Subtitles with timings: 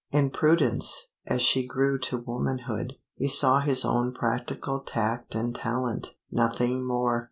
[0.09, 6.15] In Prudence, as she grew to womanhood, he saw his own practical tact and talent,
[6.31, 7.19] nothing more.